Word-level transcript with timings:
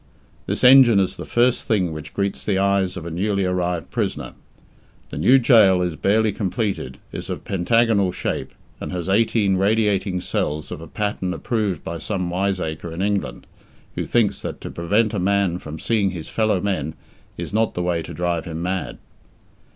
This 0.47 0.63
engine 0.63 0.99
is 0.99 1.15
the 1.15 1.25
first 1.27 1.67
thing 1.67 1.91
which 1.93 2.15
greets 2.15 2.43
the 2.43 2.57
eyes 2.57 2.97
of 2.97 3.05
a 3.05 3.11
newly 3.11 3.45
arrived 3.45 3.91
prisoner. 3.91 4.33
The 5.09 5.19
new 5.19 5.37
gaol 5.37 5.83
is 5.83 5.95
barely 5.95 6.31
completed, 6.31 6.97
is 7.11 7.29
of 7.29 7.45
pentagonal 7.45 8.11
shape, 8.11 8.51
and 8.79 8.91
has 8.91 9.07
eighteen 9.07 9.57
radiating 9.57 10.19
cells 10.19 10.71
of 10.71 10.81
a 10.81 10.87
pattern 10.87 11.35
approved 11.35 11.83
by 11.83 11.99
some 11.99 12.31
wiseacre 12.31 12.91
in 12.91 13.03
England, 13.03 13.45
who 13.93 14.05
thinks 14.07 14.41
that 14.41 14.59
to 14.61 14.71
prevent 14.71 15.13
a 15.13 15.19
man 15.19 15.59
from 15.59 15.77
seeing 15.77 16.09
his 16.09 16.29
fellowmen 16.29 16.95
is 17.37 17.53
not 17.53 17.75
the 17.75 17.83
way 17.83 18.01
to 18.01 18.11
drive 18.11 18.45
him 18.45 18.59
mad. 18.63 18.97